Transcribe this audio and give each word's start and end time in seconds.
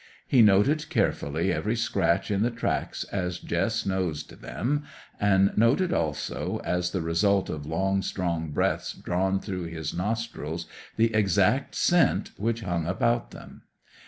He 0.27 0.41
noted 0.41 0.89
carefully 0.89 1.53
every 1.53 1.75
scratch 1.75 2.31
in 2.31 2.41
the 2.41 2.49
tracks 2.49 3.03
as 3.11 3.37
Jess 3.37 3.85
nosed 3.85 4.41
them, 4.41 4.83
and 5.19 5.55
noted 5.55 5.93
also, 5.93 6.59
as 6.65 6.89
the 6.89 7.01
result 7.03 7.51
of 7.51 7.67
long 7.67 8.01
strong 8.01 8.49
breaths 8.49 8.93
drawn 8.93 9.39
through 9.39 9.65
his 9.65 9.93
nostrils, 9.93 10.65
the 10.95 11.13
exact 11.13 11.75
scent 11.75 12.31
which 12.35 12.61
hung 12.61 12.87
about 12.87 13.29
them. 13.29 13.61